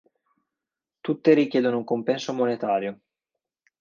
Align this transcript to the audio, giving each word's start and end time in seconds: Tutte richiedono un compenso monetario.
Tutte 0.99 1.33
richiedono 1.35 1.77
un 1.77 1.83
compenso 1.83 2.33
monetario. 2.33 3.01